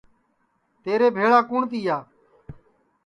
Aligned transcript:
تیرے 0.83 1.07
بھیݪا 1.15 1.39
کُوٹؔ 1.49 1.63
تِیا 1.71 1.97